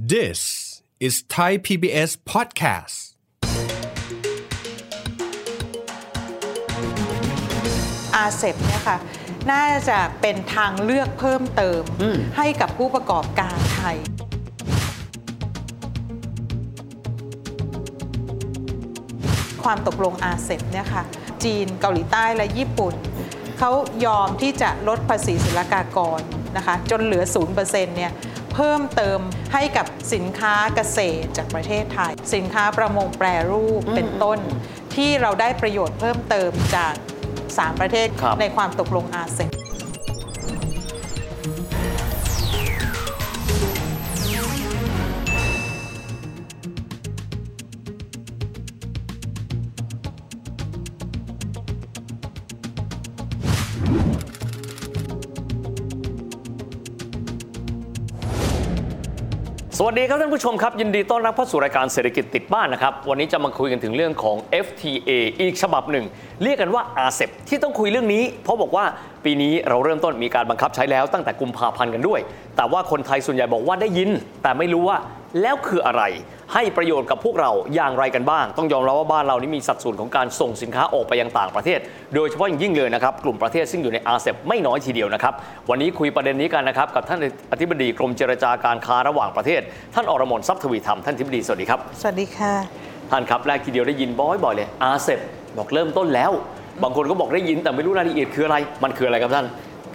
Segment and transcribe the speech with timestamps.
[0.00, 2.96] This is Thai PBS podcast.
[8.14, 8.98] อาเซบเนี่ยค่ะ
[9.52, 11.82] น่าจะเป็นทางเลือกเพิ่มเติม
[12.36, 13.96] ให้กับผู้ประกอบการไทย
[19.62, 21.02] ความตกลงอาเซบเนี่ยค่ะ
[21.44, 22.94] จีนเกาหลีใต้และญี่ปุ่น
[23.58, 23.70] เขา
[24.06, 26.20] ยอมที่จะลดภาษีศุลกากร
[26.56, 27.24] นะคะ จนเหลือ
[27.58, 28.12] 0%เนี่ย
[28.54, 29.20] เพิ่มเติม
[29.52, 34.38] ให้กับสินค้าเกษตรจากประเทศไทย สินค้าประมงแปรรูปเป็นต้น
[34.94, 36.94] ที่เราได้ประโยชน์เพิ่มเติมจาก
[37.38, 39.57] 3 ประเทศครับในความตกลงอาเซบส
[59.90, 64.36] วัสดีครับท่านผู้ชมครับ ยินดีต้อนรับเข้าสู่รายการเศรษฐกิจติดบ้านนะครับ วันนี้จะมาคุยกันถึงเรื่องของ
[64.66, 66.04] FTA อีกฉบับหนึ่ง
[66.42, 68.84] เรียกกันว่า RCEP ที่ต้องคุยเรื่องนี้ เพราะบอกว่า
[69.24, 72.20] ปีนี้เราเริ่มต้นมีการบังคับใช้แล้วตั้งแต่กุมภาพันธ์กันด้วย
[72.56, 74.10] แต่ว่าคนไทยส่วนใหญ่บอกว่าได้ยิน
[74.42, 74.96] แต่ไม่รู้ว่า
[75.42, 76.02] แล้วคืออะไร
[76.54, 81.78] ให้ประโยชน์กับพวกเราอย่างไรกันบ้าง ต้องยอมรับว่าบ้านเรานี่มีสัดส่วนของการส่งสินค้าออกไปยังต่างประเทศ
[82.14, 85.34] โดยเฉพาะอย่างยิ่งเลยนะครับ กลุ่มประเทศซึ่งอยู่ในอาเซียนไม่น้อยทีเดียวนะครับ
[85.70, 87.20] วันนี้คุยประเด็นนี้กันนะครับ กับท่าน
[87.52, 89.60] อธิบดีกรมเจรจาการค้าระหว่างประเทศ
[89.94, 92.52] ท่านอรมนทรัพย์ทวีธรรมท่านอธิบดีสวัสดีครับสวัสดีค่ะ
[93.10, 95.20] ท่านครับแรกทีเดียวได้ยินบ่อยๆเลยอาเซบ
[95.56, 96.32] บอกเริ่มต้นแล้ว
[96.82, 99.46] บางคนก็บอกได้ยินแต่ไม่รู้รายละเอียดคืออะไร มันคืออะไรครับท่าน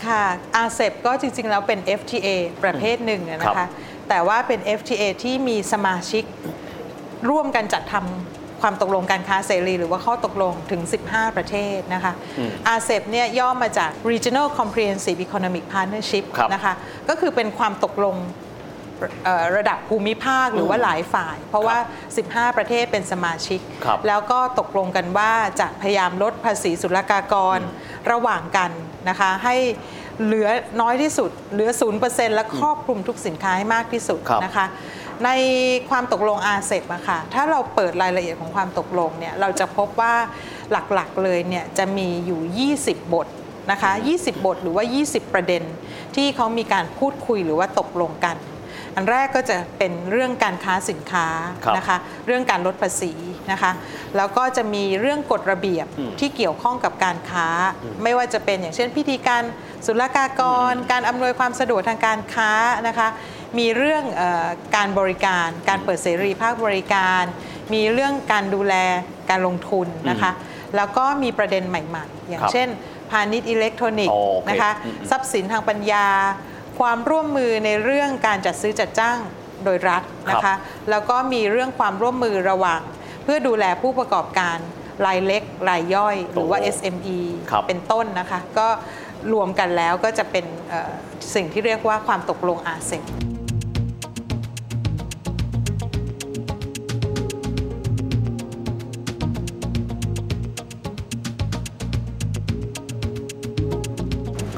[0.05, 0.23] ค่ะ
[0.55, 2.27] อาเซบก็จริงๆ แล้วเป็น FTA
[2.63, 3.69] ประเภทหนึ่งอะนะครัคะบ
[4.13, 6.23] แต่ว่าเป็น FTA ที่มีสมาชิก
[7.29, 12.13] ร่วมกันจัดทำความตกลงการค้าเสรี หรือว่าข้อตกลงถึง 15 ประเทศนะคะ
[12.67, 16.73] อาเซบเนี่ยย่อมาจาก Regional Comprehensive Economic Partnership ครับนะคะ
[17.09, 18.15] ก็คือเป็นความตกลง
[19.23, 21.77] เอ่อระดับภูมิภาคหรือว่าหลายฝ่าย เพราะว่า
[22.17, 27.59] 15 ประเทศเป็นสมาชิกครับแล้วก็ตกลงกันว่าจะพยายามลดภาษีศุลกากร
[28.11, 28.71] ระหว่างกัน
[29.09, 29.55] นะคะให้
[30.23, 30.47] เหลือ
[30.81, 31.69] น้อยที่สุด เหลือ
[32.03, 34.65] 0%และครอบคลุมทุกสินค้าให้มากที่สุดครับนะคะ
[35.25, 35.29] ใน
[35.89, 40.13] ความตกลงอาเซบอะค่ะ ถ้าเราเปิดรายละเอียดของความตกลงเนี่ยเราจะพบว่า
[40.71, 42.41] หลักๆเลยเนี่ยจะมีอยู่
[42.79, 43.27] 20 บท
[43.71, 45.63] นะคะ 20 บทหรือว่า 20 ประเด็น
[46.15, 48.35] ที่เขามีการพูดคุยหรือว่าตกลงกัน
[48.95, 51.27] อันแรกก็จะเป็นเรื่องการค้าสินค้า
[51.63, 53.13] ครับนะคะเรื่องการลดภาษี
[53.51, 53.71] นะคะ
[54.17, 55.85] แล้วก็จะมีเรื่องกฎระเบียบ
[56.19, 57.47] ที่เกี่ยวข้องกับการค้า
[58.03, 59.43] ไม่ว่าจะเป็นอย่างเช่นพิธีการ
[59.85, 62.51] ศุลกากร การอำนวยความสะดวกทางการค้า
[62.87, 63.07] นะคะ
[63.59, 67.23] มีเรื่องเออการบริการ การเปิดเสรีภาคบริการ
[67.73, 68.75] มีเรื่องการดูแล
[69.29, 70.31] การลงทุนนะคะ
[70.75, 72.69] แล้วก็มีประเด็นใหม่ ๆ อย่างครับเช่น
[73.11, 76.07] พาณิชย์อิเล็กทรอนิกส์โอเคนะคะอืมทรัพย์สินทางปัญญา
[76.79, 79.17] ความร่วมมือในเรื่องการจัดซื้อจัดจ้าง
[79.63, 80.57] โดยรัฐนะครัคะบ
[80.89, 82.81] แล้วก็มีเรื่องความร่วมมือระหว่าง
[83.23, 84.57] เพื่อดูแลผู้ประกอบการ
[85.05, 87.19] รายเล็กรายย่อย หรือว่าโอ้ SME
[87.51, 88.67] ครับเป็นต้นนะคะ ก็
[89.33, 90.91] รวมกันแล้วก็จะเป็นเอ่อ
[91.35, 93.32] สิ่งที่เรียกว่าความตกลงอาเซียน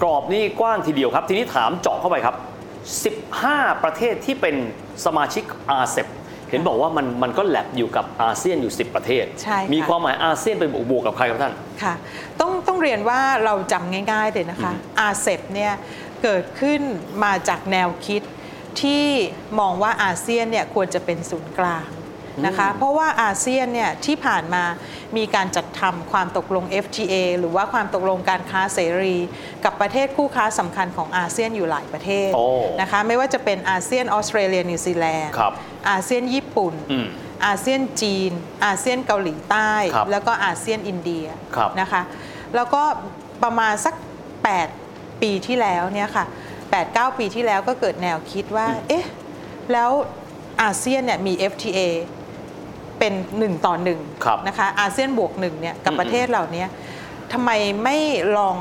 [0.05, 2.35] รอบนี่กว้างทีเดียวครับ ทีนี้ถามเจาะเข้าไปครับ
[3.09, 4.55] 15 ประเทศที่เป็น
[5.05, 6.07] สมาชิกอาเซบ
[6.49, 11.93] เห็นบอกว่ามันมันก็แลบอยู่กับอาเซียนอยู่ 10 ประเทศ ใช่ค่ะ มีความหมายอาเซียนเป็นบวกๆกับใครครับท่าน ค่ะ
[12.39, 15.73] ต้องต้องเรียนว่าเราจำง่ายๆเลยนะคะอาเซบเนี่ย
[16.23, 16.81] เกิดขึ้น
[17.23, 18.21] มาจากแนวคิด
[18.81, 19.05] ที่
[19.59, 21.85] มองว่าอาเซียนเนี่ยควรจะเป็นศูนย์กลาง
[22.45, 24.63] นะคะเพราะว่าอาเซียนเนี่ยที่ผ่านมา
[25.17, 29.15] มีการจัดทำความตกลง FTA หรือว่าความตกลงการค้าเสรี
[29.63, 32.45] กับประเทศคู่ค้าสำคัญของอาเซียนอยู่หลายประเทศโอ้
[32.81, 35.53] นะคะไม่ว่าจะเป็นอาเซียนออสเตรเลียนิวซีแลนด์ครับ
[35.89, 37.07] อาเซียนญี่ปุ่นอืม
[37.45, 38.31] อาเซียนจีน
[38.65, 41.25] อาเซียนเกาหลีใต้ครับแล้วก็อาเซียนอินเดีย
[41.55, 42.01] ครับนะคะ
[42.55, 42.83] แล้วก็
[43.43, 43.95] ประมาณสัก
[44.59, 46.25] 8 ปีที่แล้วเนี่ยค่ะ
[46.71, 49.05] 8-9 ปีที่แล้วก็เกิดแนวคิดว่าเอ๊ะ
[49.71, 49.91] แล้ว
[50.61, 51.79] อาเซียนเนี่ยมี FTA
[53.05, 56.65] เป็นหนึ่งต่อหนึ่งครับนะคะอาเซียนบวกหนึ่งเนี่ยกับอืมประเทศเหล่านี้
[57.33, 57.51] ทำไม
[57.83, 57.97] ไม่
[58.37, 58.57] ลอง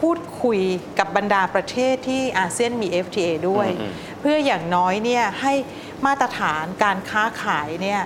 [0.00, 0.60] พูดคุย
[0.98, 5.52] กับบรรดาประเทศที่อาเซียนมี FTA ด้วยอืมเพื่ออย่างน้อยเนี่ยให้
[6.06, 8.00] มาตรฐานการค้าขายเนี่ย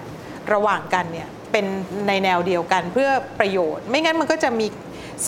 [0.53, 1.67] ระหว่างกันเนี่ยเป็น
[2.09, 3.11] ในแนวเดียวกันเพื่อ
[3.41, 4.67] ประโยชน์ ไม่งั้นมันก็จะมี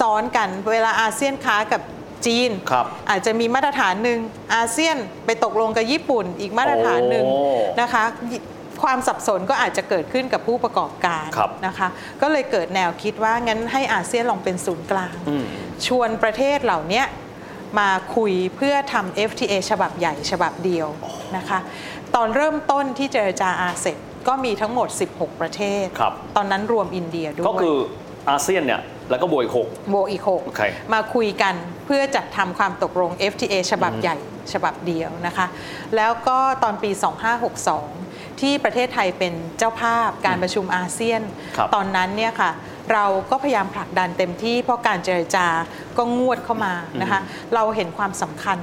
[0.00, 1.82] ซ้อนกันเวลาอาเซียนค้ากับ
[2.26, 4.18] จีนครับอาจจะมีมาตรฐานหนึ่ง
[4.54, 4.96] อาเซียน
[5.26, 7.40] ไปตกลงกับญี่ปุ่นอีกมาตรฐานหนึ่งโอ้
[7.80, 8.04] นะคะ
[8.82, 11.88] ความสับสนก็อาจจะเกิดขึ้นกับผู้ประกอบการครับนะคะ
[12.22, 15.44] ก็เลยเกิดแนวคิดว่างั้นให้อาเซียนลองเป็นศูนย์กลางอืม
[15.86, 17.02] ชวนประเทศเหล่านี้
[17.78, 20.88] มาคุยเพื่อทำ FTA ฉบับใหญ่ฉบับเดียว
[21.36, 21.58] นะคะ
[22.14, 23.98] ตอนเริ่มต้นที่เจรจาอาเซบ
[24.28, 27.76] ก็มีทั้งหมด 16 ประเทศครับตอนนั้นรวมอินเดียด้วย ก็คือ
[28.30, 28.80] อาเซียนเนี่ย
[29.10, 31.54] แล้วก็บวกอีกหกโบวกอีกโอเค6มาคุยกัน
[31.86, 34.16] เพื่อจัดทำความตกลง FTA ฉบับใหญ่
[34.52, 35.46] ฉบับเดียวนะคะ
[35.96, 36.90] แล้วก็ตอนปี
[37.56, 38.07] 2562
[38.42, 41.22] ที่ประเทศไทยเป็นเจ้าภาพการประชุมอาเซียน
[41.56, 42.50] ครับตอนนั้นเนี่ยค่ะ
[42.92, 45.46] เราก็พยายามผลักดันเต็มที่เพราะการเจรจา
[45.98, 47.20] ก็งวดเข้ามานะคะ
[47.54, 48.58] เราเห็นความสำคัญ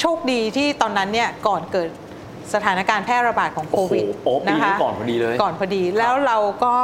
[0.00, 1.90] โชคดีที่ตอนนั้นเนี่ยก่อนเกิด
[2.54, 6.74] สถานการณ์แพร่ระบาดของโควิดโอ้โหโอ้ปีนี้นะคะก่อนพอดีเลยก่อนพอดีแล้วเราก็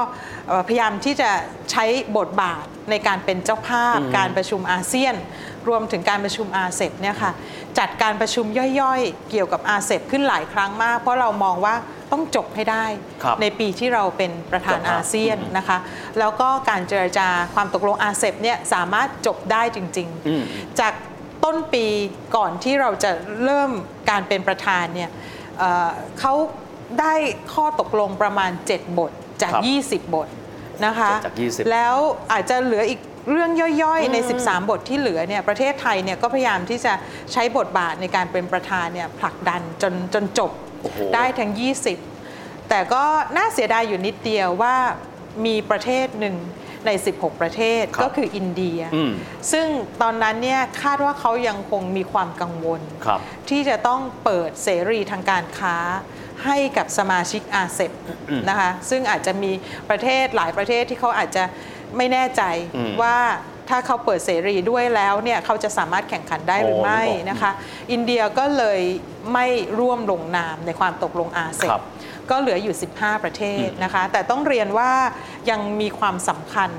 [0.49, 1.31] เอ่อพยายามที่จะ
[1.71, 1.85] ใช้
[2.19, 5.15] บทบาทในการเป็นเจ้าภาพ การประชุมอาเซียน
[5.69, 7.33] รวมถึงการประชุมอาเซบเนี่ยค่ะ
[7.79, 8.47] จัดการประชุม
[8.81, 11.75] ย่อยๆ เกี่ยวกับอาเซบขึ้นหลายครั้งมาก เพราะเรามองว่า
[12.13, 12.85] ต้องจบให้ได้
[13.23, 15.79] ครับในปีที่เราเป็นประธานเจ้าภาพอาเซียนนะคะ
[16.19, 20.93] แล้วก็การเจรจาความตกลงอาเซบเนี่ยสามารถจบได้จริงอืมๆจาก
[21.45, 21.87] ต้นปี
[22.37, 23.11] ก่อนที่เราจะ
[23.45, 23.71] เริ่ม
[24.11, 25.11] การเป็นประธานเนี่ย
[25.59, 25.91] เอ่อ
[26.21, 26.35] เขา
[27.01, 27.15] ได้
[27.55, 29.11] ข้อตกลงประมาณ 7 บท
[29.43, 29.61] จากครั
[29.99, 30.29] บ20 บท
[30.87, 31.97] นะคะจาก20แล้ว
[32.33, 33.51] อาจจะเหลืออีก เรื่อง
[33.83, 36.93] ย่อยๆ ใน 13 บทที่เหลือเนี่ยประเทศไทยเนี่ยก็พยายามที่จะ
[37.33, 40.51] ใช้บทบาทในการเป็นประธานเนี่ยผลักดันจนจนจบ
[40.83, 41.53] โอ้โหได้ทั้ง
[42.11, 43.05] 20 แต่ก็
[43.37, 44.77] น่าเสียดายอยู่นิดเดียวว่า
[45.47, 46.37] มีประเทศหนึ่ง
[46.87, 49.13] ใน 16 ประเทศครับก็คืออินเดียอืม
[49.53, 49.67] ซึ่ง
[50.03, 55.77] ตอนนั้นเนี่ยคาดว่าเขายังคงมีความกังวลครับที่จะต้องเปิดเสรีทางการค้า
[56.45, 57.93] ให้กับสมาชิกอาเซบ
[58.49, 59.51] นะคะซึ่งอาจจะมี
[59.91, 61.45] ประเทศหลายประเทศที่เขาอาจจะ
[61.97, 62.43] ไม่แน่ใจ
[62.77, 63.17] อืมว่า
[63.69, 67.51] ถ้าเขาเปิดเสรีด้วยแล้วเนี่ยเขาจะสามารถแข่งขันได้หรือไม่อ๋อนึกออกนะคะ
[67.93, 68.81] อินเดียก็เลย
[69.33, 69.47] ไม่
[69.79, 71.85] ร่วมลงนามในความตกลงอาเซครับบ
[72.31, 74.93] ก็เหลืออยู่ 15 ประเทศนะคะ แต่ต้องเรียนว่า
[75.51, 76.71] ยังมีความสำคัญ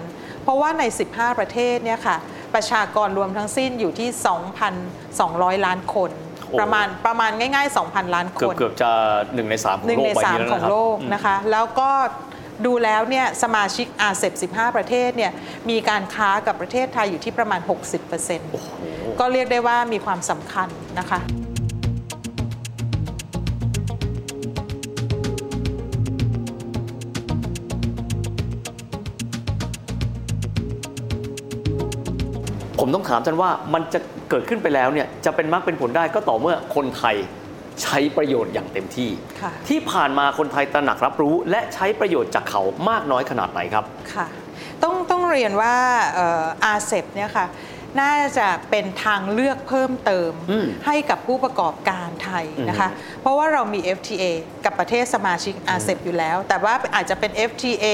[0.44, 2.18] เพราะว่าใน 15 ประเทศเนี่ยค่ะ
[2.54, 4.10] ประชากรรวมทั้งสิ้นอยู่ที่
[4.88, 6.12] 2,200 ล้านคน
[6.50, 8.92] โอ้ประมาณประมาณง่าย ๆ 2,000 ล้านคเกือบนเกือบจะ
[9.34, 11.90] หนึ่งในสามของหนึ่งโลกในใบสามนี้แล้วของนะครับโลกอืมนะคะ แล้วก็
[12.66, 15.32] ดูแล้วเนี่ยสมาชิกอาเซบ15 ประเทศเนี่ย
[15.70, 17.60] มีการค้ากับประเทศไทยอยู่ที่ประมาณ
[18.40, 20.68] 60%ก็เรียกได้ว่ามีความสำคัญ
[21.00, 21.20] นะคะ
[32.80, 37.16] ผมต้องถามท่านว่ามันจะเกิดขึ้นไปแล้วเนี่ยจะเป็นมรรคเป็นผลได้ก็ต่อเมื่อคนไทย
[37.84, 39.10] ใช้ประโยชน์อย่างเต็มที่
[39.42, 44.28] ค่ะที่ผ่านมาคนไทยตระหนักรับรู้ และใช้ประโยชน์จากเขามากน้อยขนาดไหนครับค่ะ
[44.84, 45.76] ต้องต้องเรียนว่า
[46.66, 47.48] อาเซบเนี่ยค่ะ
[48.02, 52.90] น่าจะเป็นทางเลือกเพิ่มเติมอืมให้กับผู้ประกอบการไทยนะคะ
[53.22, 54.24] เพราะว่าเรามี FTA
[54.66, 57.86] กับประเทศสมาชิกอาเซบอยู่แล้ว แต่ว่าอาจจะเป็น FTA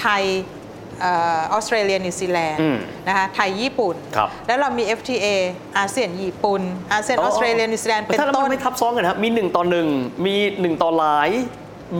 [0.00, 0.22] ไทย
[0.61, 1.08] เอ
[1.52, 2.76] อสเตรเลียนิวซีแลนด์อืม
[3.08, 5.26] นะคะไทยญี่ปุ่นครับแล้วเรามี FTA
[5.78, 6.62] อาเซียนญี่ปุ่น
[6.92, 9.88] อาเซียนออสเตรเลียนิวซีแลนด์เป็นถ้าแล้วต้มันนไม่ทับซ้อนกันนะครับมีหนึ่งต่อหนึ่ง
[10.26, 11.30] มีหนึ่งต่อหลาย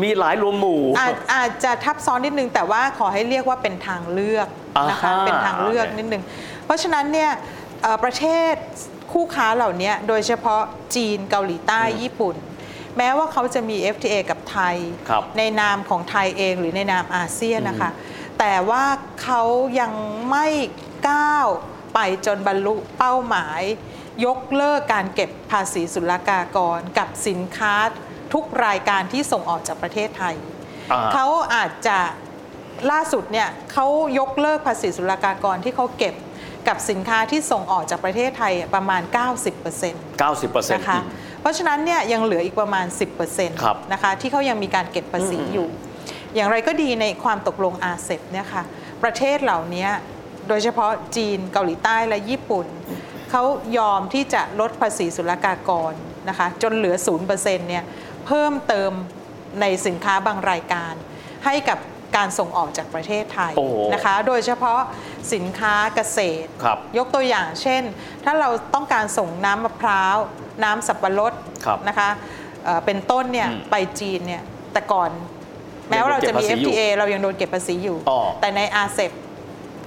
[0.02, 4.48] มีหลายรวมหมู่อาจอาจจะทับซ้อนนิดนึง แต่ว่าขอให้เรียกว่าเป็นทางเลือก
[4.90, 6.22] นะคะอ่าฮะเป็นทางเลือกโอเคนิดนึง
[6.64, 7.30] เพราะฉะนั้นเนี่ย
[7.82, 8.54] เอ่อประเทศ
[9.12, 10.62] คู่ค้าเหล่านี้โดยเฉพาะ
[10.96, 12.34] จีนเกาหลีใต้ญี่ปุ่น
[12.98, 14.76] แม้ว่าเขาจะมี FTA กับไทย
[15.08, 17.90] ครับในนามของไทยเองหรือในนามอาเซียนนะคะ
[18.44, 18.84] แต่ว่า
[19.22, 19.42] เขา
[19.80, 19.92] ยัง
[20.30, 20.46] ไม่
[21.08, 21.48] ก้าว
[21.94, 23.60] ไปจนบรรลุเป้าหมาย
[24.26, 27.74] ยกเลิกการเก็บภาษีศุลกากรกับสินค้า
[28.32, 30.34] ทุกรายการที่ส่งออกจากประเทศไทย
[30.92, 31.98] อ่าเขาอาจจะ
[32.90, 33.86] ล่าสุดเนี่ยเขา
[34.18, 36.14] ยกเลิกภาษีศุลกากรที่เขาเก็บ
[36.68, 39.02] กับสินค้าที่ส่งออกจากประเทศไทยประมาณ
[39.62, 41.00] 90% 90%นะคะ
[41.40, 42.86] เพราะฉะนั้นเนี่ยยังเหลืออีกประมาณ
[43.24, 45.68] 10%ครับนะคะที่เขายังมีการเก็บภาษีอยู่
[46.34, 48.62] อย่างไรก็ดีในความตกลงอาเซบเนี่ยค่ะ
[49.02, 49.88] ประเทศเหล่านี้
[50.48, 52.66] โดยเฉพาะจีนเกาหลีใต้และญี่ปุ่น
[53.30, 53.42] เขา
[53.78, 55.92] ยอมที่จะลดภาษีศุลกากร
[56.28, 56.96] นะคะจนเหลือ
[57.26, 57.84] 0%เนี่ย
[58.26, 58.92] เพิ่มเติม
[59.60, 60.94] ในสินค้าบางรายการ
[61.44, 61.78] ให้กับ
[62.16, 64.80] การส่งออกจากประเทศไทยโอ้โหนะคะ โดยเฉพาะ
[65.34, 67.82] สินค้าเกษตรครับยกตัวอย่างเช่น
[68.24, 70.16] ถ้าเราต้องการส่งน้ำมะพร้าว
[70.64, 71.32] น้ำสับปะรด
[71.64, 72.08] ครับนะคะ
[72.64, 75.10] เอ่อเป็นต้นเนี่ยอืมไปจีนเนี่ยแต่ก่อน
[75.92, 79.12] แม้ว่าเราจะมียังโดนเก็บภาษีอยู่ FTA เรายังโดนเก็บภาษีอยู่อ๋อแต่ในอาเซบ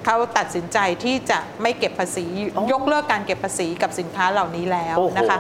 [0.05, 5.37] เขาตัดสินใจที่จะไม่เก็บภาษีอ๋อยกเลิกการเก็บภาษีกับสินค้าเหล่านี้แล้วโอ้โหนะคะ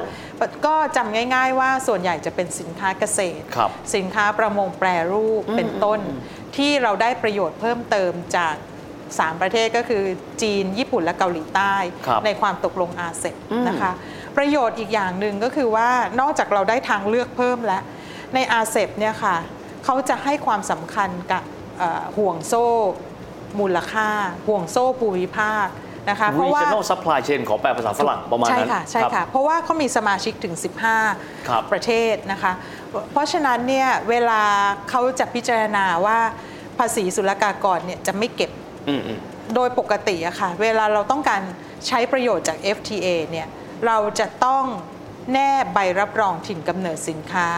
[0.65, 5.99] ก็จำง่าย ๆ ว่าส่วนใหญ่จะเป็นสินค้าเกษตรครับสินค้าประมงแปรรูปเป็นต้น
[6.57, 8.55] ที่เราได้ประโยชน์เพิ่มเติมจาก
[9.03, 10.03] 3ประเทศก็คือ
[10.41, 11.75] จีน ญี่ปุ่นและเกาหลีใต้
[12.07, 13.35] ครับในความตกลงอาเซบ
[13.67, 13.91] นะคะ
[14.37, 17.83] ประโยชน์อีกอย่างหนึ่งก็คือว่านอกจากเราได้ทางเลือกเพิ่มแล้ว
[18.33, 19.37] ในอาเซบเนี่ยค่ะ
[19.85, 21.43] เขาจะให้ความสำคัญกับ
[21.77, 22.65] เอ่อห่วงโซ่
[23.59, 24.09] มูลค่า
[24.47, 25.67] ห่วงโซ่ภูมิภาค
[26.09, 30.55] นะคะเพราะว่า regional supply chain ขอแปลภาษาฝรั่งประมาณใช่นั้นค่ะใช่รับค่ะ เพราะว่าเขามีสมาชิกถึง
[31.49, 32.51] ครับ15 ประเทศนะคะ
[33.11, 34.41] เพราะฉะนั้นเนี่ยเวลา
[34.89, 36.19] เขาจะพิจารณาว่า
[36.77, 38.51] ภาษีศุลกากรเนี่ยจะไม่เก็บ
[38.89, 39.19] อืมอืม
[39.55, 41.41] โดยปกติอะค่ะ เวลาเราต้องการ
[41.87, 43.47] ใช้ประโยชน์จาก FTA เนี่ย
[43.87, 44.65] เราจะต้อง
[45.31, 47.49] แนบใบรับรองถิ่นกำเนิดสินค้า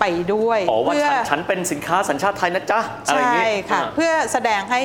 [0.00, 4.80] ไปด้วยอ๋อว่าเพื่อฉันฉันเป็นสินค้าสัญชาติไทยนะจ๊ะอะไรอย่างใช่งี้ค่ะอ่าเพื่อแสดงให้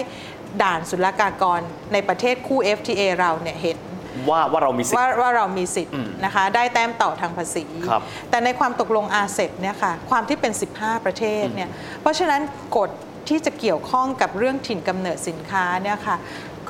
[0.64, 1.62] ด่านศุลกากร
[1.94, 3.78] ในประเทศคู่ FTA เราเนี่ยเห็น
[4.30, 11.70] ว่าว่าเรามีสิทธิ์ว่าว่าเรามีสิทธิ์อืมนะคะได้แต้มต่อทางภาษีครับแต่ในความตกลงอาเซบเนี่ยค่ะความที่เป็น 15 ประเทศเนี่ย
[12.02, 12.42] เพราะฉะนั้น
[12.78, 12.90] กฎ
[13.30, 16.18] ที่จะเกี่ยวข้องกับเรื่องถิ่นกำเนิดสินค้าเนี่ยค่ะ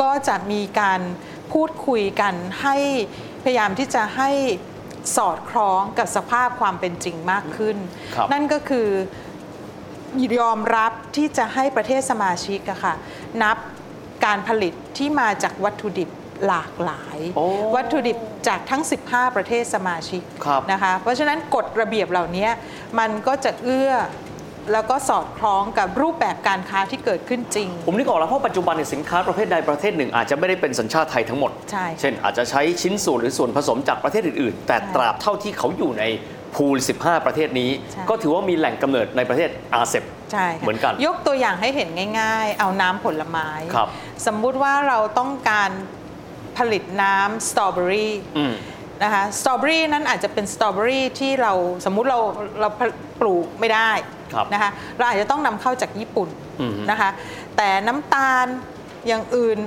[0.02, 1.02] ก็จะมีการ
[1.54, 2.76] พูดคุยกันให้
[3.44, 4.32] พยายามที่จะให้
[5.16, 7.78] สอดคล้องกับสภาพความเป็นจริงมากขึ้น
[8.16, 8.90] ครับนั่นก็คือ
[10.40, 12.94] ยอมรับที่จะให้ประเทศสมาชิกอะค่ะ
[13.44, 13.58] นับ
[14.26, 16.10] การผลิตที่มาจากวัตถุดิบ
[16.48, 18.18] หลากหลายโอ้วัตถุดิบ
[18.48, 22.48] จากทั้ง 15 ประเทศสมาชิกครับนะคะ เพราะฉะนั้นกฎระเบียบเหล่านี้
[23.00, 23.92] มันก็จะเอื้อ
[24.74, 36.04] แล้วก็สอดคล้องกับรูปแบบการค้าที่เกิดขึ้นจริง ผมนึกออกแล้วเพราะปัจจุบันเนี่ยสินค้าประเภทใดประเภทหนึ่ง อาจจะไม่ได้เป็นสัญชาติไทยทั้งหมด ใช่ เช่น อาจจะใช้ชิ้นส่วนหรือส่วนผสมจากประเทศอื่นๆ แต่ใช่ตราบเท่าที่เขาอยู่ใน
[36.56, 41.90] พูล 15 ประเทศนี้ ใช่ ก็ถือว่ามีแหล่งกำเนิดในประเทศอาเซบใช่ค่ะเหมือนกันยกตัวอย่างให้เห็น
[42.20, 43.88] ง่าย ๆ เอาน้ำผลไม้ ครับ
[44.26, 45.70] สมมุติว่าเราต้องการ
[46.58, 48.54] ผลิตน้ำสตรอเบอรี่ อืม
[49.04, 51.54] นะคะสตรอเบอรี่นั้นอาจจะเป็นสตรอเบอรี่ที่เรา
[51.86, 52.20] สมมุติเรา
[52.60, 52.70] เรา
[53.20, 53.92] ปลูกไม่ได้
[54.34, 56.30] ครับนะคะเราอาจจะต้องนำเข้าจากญี่ปุ่น
[56.62, 57.10] อืมนะคะ
[57.58, 58.46] แต่น้ำตาล
[59.08, 59.58] อย่างอื่น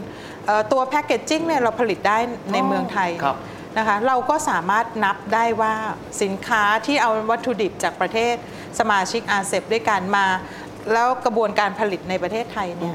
[0.47, 2.19] เอ่อตัวแพคเกจจิ้งเนี่ยเราผลิตได้
[2.53, 3.37] ในเมืองไทยครับ
[3.79, 5.75] นะคะเราก็สามารถนับได้ว่า
[6.23, 8.35] สินค้าที่เอาวัตถุดิบจากประเทศ
[8.79, 10.27] สมาชิกอาเซบด้วยกันมา
[10.93, 12.95] แล้วกระบวนการผลิตในประเทศไทยเนี่ย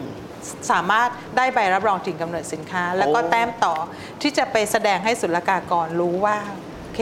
[0.72, 3.74] สามารถได้ใบรับรองถิ่นกำเนิดสินค้า แล้วก็โอ้แต้มต่อ
[4.22, 6.38] ที่จะไปแสดงให้ศุลกากรรู้ว่า
[6.80, 7.02] โอเค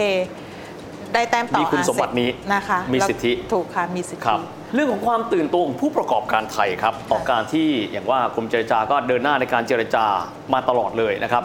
[1.13, 10.06] ได้แต้มต่อมีคุณอาเซบสมบัตินี้นะคะมีแล้วสิทธิถูกค่ะมีสิทครับธิเรื่องของความตื่นตัวของผู้ประกอบการไทยครับต่อการที่อย่างว่ากรมเจรจาก็เดินหน้าในการเจรจา
[10.53, 11.44] มาตลอดเลยนะครับ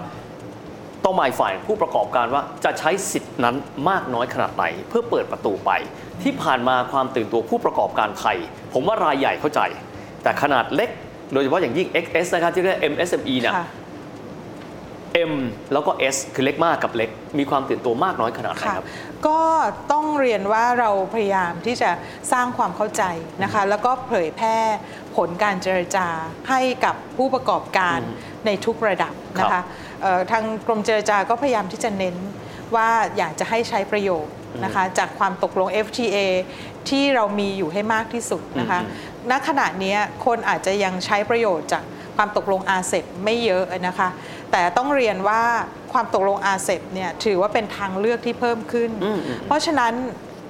[1.04, 3.56] ต้องหมายฝ่ายผู้ประกอบการว่าจะใช้สิทธินั้น
[3.88, 5.70] มากน้อยขนาดไหน เพื่อเปิดประตูไป
[6.22, 8.36] ที่ผ่านมาความตื่นตัวผู้ประกอบการไทย
[8.72, 9.60] ผมว่ารายใหญ่เข้าใจ
[10.22, 10.90] แต่ขนาดเล็ก
[11.32, 13.68] โดยเฉพาะอย่างยิ่ง XS นะครับที่เรียก MSME เนี่ย ค่ะ
[15.30, 15.34] M
[15.72, 18.84] แล้วก็ S คือเล็กมากกับเล็ก มีความตื่นตัวมากน้อยขนาดไหนค่ะครับ
[19.26, 19.40] ก็
[19.92, 21.90] ต้องเรียนว่าเราพยายามที่จะ
[22.32, 23.02] สร้างความเข้าใจ
[23.42, 24.56] นะคะ แล้วก็เผยแพร่
[25.16, 26.06] ผลการเจรจา
[26.50, 27.98] ให้กับผู้ประกอบการ
[28.46, 29.64] ในทุกระดับนะครัคะบ
[30.02, 32.16] เอ่อทางกรมเจรจาก็พยายามที่จะเน้น
[32.76, 36.16] ว่าอยากจะให้ใช้ประโยช น์นะคะจากความตกลง FTA
[36.88, 38.80] ที่เรามีอยู่ให้มากที่สุดนะคะ
[39.30, 41.82] ณขณะเนี้ยคนอาจจะยังใช้ประโยชน์จาก
[42.16, 44.08] ความตกลงอาเซบไม่เยอะนะคะ
[44.52, 45.42] แต่ต้องเรียนว่า
[45.92, 48.90] ความตกลงอาเซบเนี่ยถือว่าเป็นทางเลือกที่เพิ่มขึ้น
[49.46, 49.92] เพราะฉะนั้น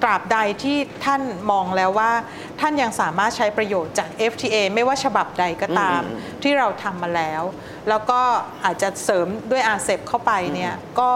[0.03, 2.11] ตราบใดที่ท่านมองแล้วว่า
[2.59, 6.01] ท่านยังสามารถใช้ประโยชน์จาก FTA ไม่ว่าฉบับใดก็ตาม
[6.43, 7.43] ที่เราทำมาแล้ว
[7.89, 8.21] แล้วก็
[8.65, 11.11] อาจจะเสริมด้วยอาเซบเข้าไปเนี่ยก็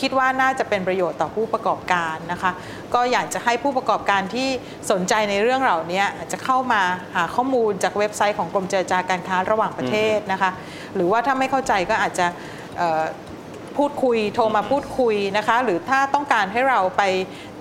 [0.00, 2.52] คิดว่าน่าจะเป็นประโยชน์ต่อผู้ประกอบการนะคะ
[2.94, 4.48] ก็อยากจะให้ผู้ประกอบการที่
[4.90, 6.82] สนใจในเรื่องเหล่านี้อาจจะเข้ามา
[7.14, 10.50] หาข้อมูลจากเว็บไซต์ของกรมเจรจาการค้าระหว่างประเทศนะคะ
[10.94, 12.26] หรือว่าถ้าไม่เข้าใจก็อาจจะ
[12.78, 13.02] เอ่อ
[13.76, 17.02] พูดคุยโทรมาพูดคุยนะคะ หรือถ้าต้องการให้เราไป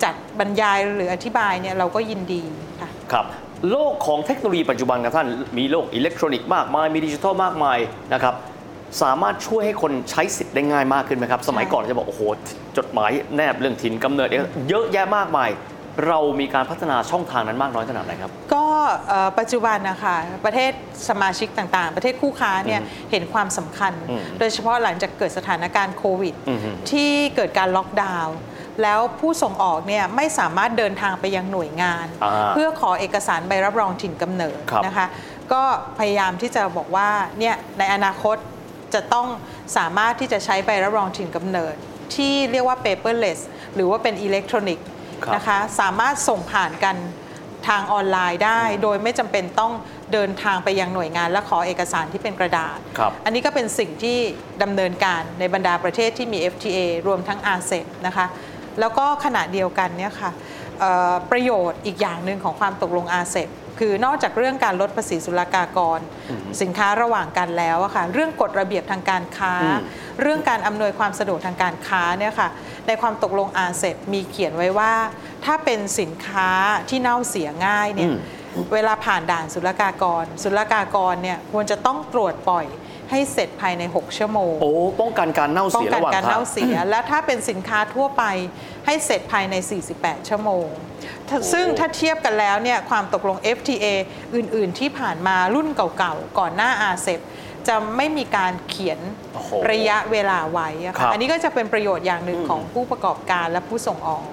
[0.04, 2.42] จัดบรรยายหรืออธิบายเนี่ยเราก็ยินดี
[2.82, 3.25] ค่ะครับ
[3.72, 5.27] โลกของเทคโนโลยีปัจจุบันครับท่าน
[5.58, 7.77] มีโลกอิเล็กทรอนิกส์มากมาย มีดิจิทัลมากมาย
[8.13, 8.36] นะครับ
[9.01, 12.22] สามารถช่วยให้คนใช้สิทธิ์ได้ง่ายมากขึ้นไหมครับ สมัยก่อนจะบอกโอ้โห
[12.77, 14.30] จดหมายแนบเรื่องถิ่นกำเนิด
[14.70, 15.50] เยอะแยะมากมาย
[16.08, 18.66] เรามีการพัฒนาช่องทางนั้นมากน้อยขนาดไหนครับ ก็
[19.08, 20.72] เอ่อปัจจุบันนะคะประเทศ
[21.10, 28.36] สมาชิกต่างๆ ประเทศคู่ค้าเนี่ยเห็นความสำคัญอืมโดยเฉพาะหลังจากเกิดสถานการณ์โควิดอือฮึที่เกิดการล็อกดาวน์
[28.84, 35.07] แล้วผู้ส่งออกเนี่ยไม่สามารถเดินทางไปยังหน่วยงานอ่าเพื่อขอเอกสารใบรับรองถิ่นกำเนิดครับนะคะ
[35.53, 35.63] ก็
[36.00, 38.38] พยายามที่จะบอกว่าเนี่ยในอนาคต
[38.93, 39.27] จะต้อง
[39.77, 41.75] สามารถที่จะใช้ใบรับรองถิ่นกำเนิด
[42.15, 43.39] ที่เรียกว่า paperless
[43.75, 44.88] หรือว่าเป็นอิเล็กทรอนิกส์
[45.24, 46.96] ครับนะคะสามารถส่งผ่านกัน
[47.67, 49.74] ทางออนไลน์ได้ โดยไม่จำเป็นต้อง
[50.13, 54.17] เดินทางไปยังหน่วยงาน และขอเอกสารที่เป็นกระดาษครับอันนี้ก็เป็นสิ่งที่
[54.63, 58.25] ดำเนินการในบรรดาประเทศที่มี FTA รวมทั้ง RCEP นะคะ
[58.79, 60.31] แล้วก็ขณะเดียวกันเนี่ยค่ะ
[60.79, 66.00] เอ่อประโยชน์อีกอย่างหนึ่งของความตกลง RCEP คือนอกจากเรื่องการลดภาษีศุลกากร
[66.62, 69.79] สินค้าระหว่างกันแล้วอะค่ะเรื่องกฎระเบียบทางการค้าอืม
[70.22, 72.50] เรื่องการอำนวยความสะดวกทางการค้าเนี่ยค่ะ
[72.88, 74.93] ในความตกลงอาเซมีเขียนไว้ว่า
[75.46, 76.50] ถ้าเป็นสินค้า
[76.89, 78.19] ที่เน่าเสียง่ายเนี่ยอืม
[78.74, 82.65] เวลาผ่านด่านศุลกากรศุลกากรเนี่ยควรจะต้องตรวจปล่อย
[83.11, 84.71] ให้เสร็จภายใน 6 ชั่วโมง โอ้
[85.01, 88.23] ป้องกันการเน่าป้องเสียกัระหว่างการทาง เน่าเสีย และถ้าเป็นสินค้าทั่วไป
[88.85, 89.55] ให้เสร็จภายใน
[89.93, 90.67] 48 ชั่วโมง
[91.29, 93.85] ถ้าซึ่งถ้าเทียบกันแล้วเนี่ยความตกลง FTA
[94.35, 97.07] อื่น ๆ ที่ผ่านมารุ่นเก่าๆ ก่อนหน้าอาเซ
[97.67, 98.99] จะไม่มีการเขียน
[99.33, 104.25] โอ้โหระยะเวลาไว้อะครัค่ะบ อันนี้ก็จะเป็นประโยชน์อย่างหนึ่งของผู้ประกอบการและผู้ส่งออก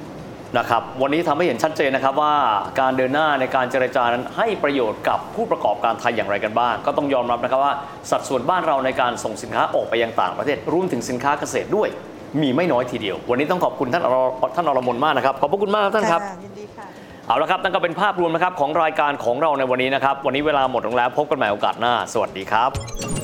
[0.59, 2.35] นะครับวันนี้ทำให้เห็นชัดเจนนะครับว่า
[2.81, 7.75] การเดินหน้าในการเจรจานั้นให้ประโยชน์กับผู้ประกอบการไทยอย่างไรกันบ้าง ก็ต้องยอมรับนะครับว่า
[8.11, 11.89] สัดส่วนบ้านเราในการส่งสินค้าออกไปยังต่างประเทศรวมถึงสินค้าเกษตรด้วย
[12.43, 14.17] มีไม่น้อยทีเดียว วันนี้ต้องขอบคุณท่านอร
[14.57, 16.87] ท่านอรมนมากนะครับขอบพระคุณมากครับท่านครับค่ะยินดีค่ะ
[17.29, 23.24] เอาละครับนั่นก็เป็นภาพรวมนะครับของรายการของเราในวันนี้นะครับ วันนี้เวลาหมดลงแล้วพบกันใหม่โอกาสหน้า สวัสดีครับ